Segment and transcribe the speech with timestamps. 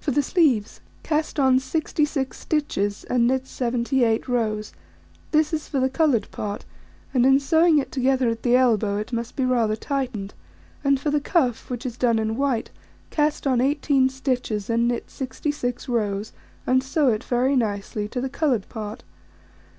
[0.00, 4.72] For the sleeves: Cast on 66 stitches, and knit 78 rows:
[5.30, 6.64] this is for the coloured part,
[7.12, 10.32] and in sewing it together at the elbow, it must be rather tightened;
[10.82, 12.70] and for the cuff, which is done in white,
[13.10, 16.32] cast on 18 stitches and knit 66 rows,
[16.66, 19.02] and sew it very nicely to the coloured part.